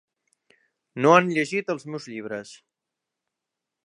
No 1.05 1.11
han 1.17 1.29
llegit 1.35 1.69
els 1.73 1.85
meus 1.91 2.07
llibres. 2.13 2.55